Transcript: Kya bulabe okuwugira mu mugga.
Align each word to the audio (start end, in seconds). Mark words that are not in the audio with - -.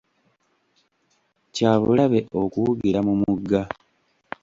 Kya 1.53 1.71
bulabe 1.81 2.19
okuwugira 2.41 2.99
mu 3.07 3.13
mugga. 3.21 3.61